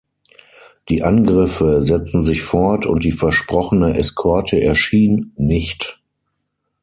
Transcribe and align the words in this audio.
Die 0.89 1.03
Angriffe 1.03 1.83
setzen 1.83 2.23
sich 2.23 2.41
fort 2.41 2.87
und 2.87 3.03
die 3.03 3.11
versprochene 3.11 3.95
Eskorte 3.97 4.59
erschien 4.59 5.31
nicht. 5.35 6.01